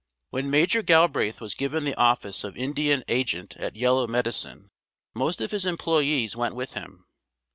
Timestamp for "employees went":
5.67-6.55